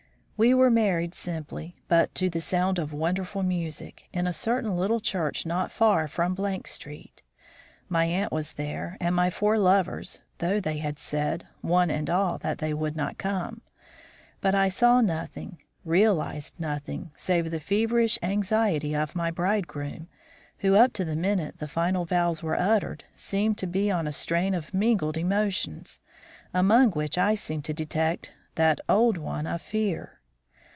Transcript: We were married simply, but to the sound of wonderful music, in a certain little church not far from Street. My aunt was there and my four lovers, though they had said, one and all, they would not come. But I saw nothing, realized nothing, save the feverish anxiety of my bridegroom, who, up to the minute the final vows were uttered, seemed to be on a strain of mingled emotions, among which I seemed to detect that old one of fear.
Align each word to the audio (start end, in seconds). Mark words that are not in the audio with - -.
We 0.43 0.55
were 0.55 0.71
married 0.71 1.13
simply, 1.13 1.77
but 1.87 2.15
to 2.15 2.27
the 2.27 2.41
sound 2.41 2.79
of 2.79 2.91
wonderful 2.91 3.43
music, 3.43 4.07
in 4.11 4.25
a 4.25 4.33
certain 4.33 4.75
little 4.75 4.99
church 4.99 5.45
not 5.45 5.71
far 5.71 6.07
from 6.07 6.35
Street. 6.65 7.21
My 7.87 8.05
aunt 8.05 8.31
was 8.33 8.53
there 8.53 8.97
and 8.99 9.13
my 9.15 9.29
four 9.29 9.59
lovers, 9.59 10.17
though 10.39 10.59
they 10.59 10.79
had 10.79 10.97
said, 10.97 11.45
one 11.61 11.91
and 11.91 12.09
all, 12.09 12.39
they 12.39 12.73
would 12.73 12.95
not 12.95 13.19
come. 13.19 13.61
But 14.39 14.55
I 14.55 14.67
saw 14.67 14.99
nothing, 14.99 15.59
realized 15.85 16.59
nothing, 16.59 17.11
save 17.13 17.51
the 17.51 17.59
feverish 17.59 18.17
anxiety 18.23 18.95
of 18.95 19.13
my 19.13 19.29
bridegroom, 19.29 20.07
who, 20.57 20.73
up 20.73 20.91
to 20.93 21.05
the 21.05 21.15
minute 21.15 21.59
the 21.59 21.67
final 21.67 22.03
vows 22.03 22.41
were 22.41 22.57
uttered, 22.59 23.03
seemed 23.13 23.59
to 23.59 23.67
be 23.67 23.91
on 23.91 24.07
a 24.07 24.11
strain 24.11 24.55
of 24.55 24.73
mingled 24.73 25.17
emotions, 25.17 25.99
among 26.51 26.93
which 26.93 27.15
I 27.15 27.35
seemed 27.35 27.65
to 27.65 27.75
detect 27.75 28.31
that 28.55 28.81
old 28.89 29.19
one 29.19 29.45
of 29.45 29.61
fear. 29.61 30.17